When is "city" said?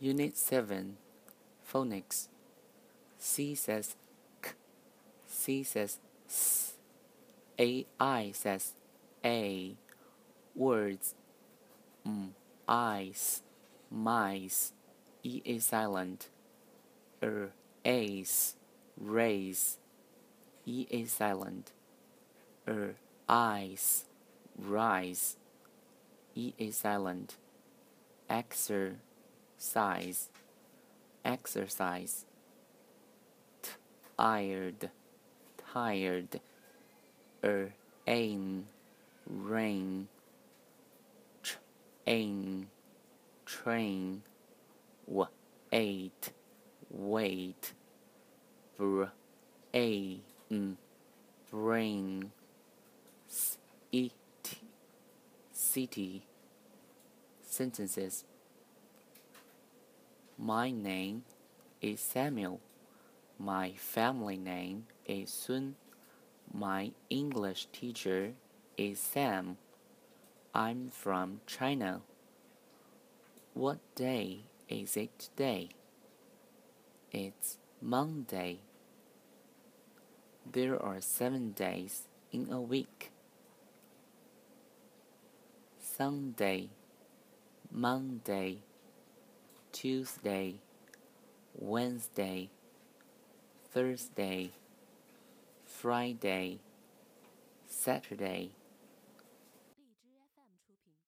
55.52-56.22